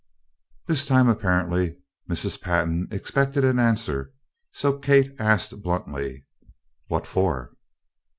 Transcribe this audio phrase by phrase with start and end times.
[0.65, 1.77] This time, apparently,
[2.09, 2.41] Mrs.
[2.41, 4.11] Pantin expected an answer,
[4.51, 6.25] so Kate asked bluntly:
[6.87, 7.53] "What for?"